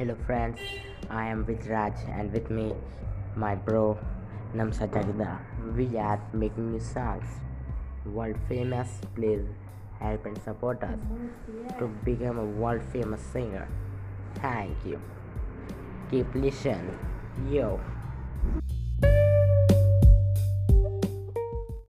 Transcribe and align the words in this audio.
Hello 0.00 0.14
friends, 0.24 0.58
I 1.10 1.26
am 1.26 1.44
with 1.44 1.66
Raj 1.66 1.92
and 2.08 2.32
with 2.32 2.48
me 2.48 2.72
my 3.36 3.54
bro 3.54 3.98
Namsa 4.56 4.88
Jagda. 4.88 5.36
We 5.76 5.98
are 5.98 6.18
making 6.32 6.72
new 6.72 6.80
songs. 6.80 7.26
World 8.06 8.38
famous, 8.48 8.88
please 9.14 9.44
help 9.98 10.24
and 10.24 10.40
support 10.40 10.82
us 10.82 10.96
to 11.78 11.88
become 12.02 12.38
a 12.38 12.46
world 12.46 12.80
famous 12.94 13.20
singer. 13.20 13.68
Thank 14.36 14.86
you. 14.86 14.98
Keep 16.10 16.34
listening. 16.34 16.98
Yo. 17.50 17.78